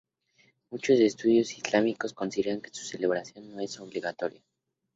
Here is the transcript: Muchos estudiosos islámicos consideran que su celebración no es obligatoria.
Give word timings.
Muchos 0.71 0.99
estudiosos 0.99 1.59
islámicos 1.59 2.15
consideran 2.15 2.59
que 2.59 2.73
su 2.73 2.83
celebración 2.83 3.51
no 3.53 3.59
es 3.61 3.79
obligatoria. 3.79 4.41